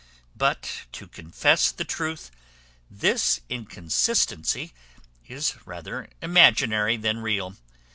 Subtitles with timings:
[0.35, 2.31] But to confess the truth,
[2.89, 4.73] this inconsistency
[5.27, 7.55] is rather imaginary than real.